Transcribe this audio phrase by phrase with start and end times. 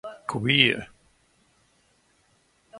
[0.25, 0.87] Queer.